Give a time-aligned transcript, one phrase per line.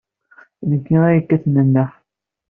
[0.67, 1.91] D nekkni ay yekkaten nneḥ.